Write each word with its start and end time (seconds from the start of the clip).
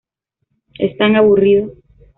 Es 0.79 0.97
tan 0.97 1.15
aburrido". 1.15 1.75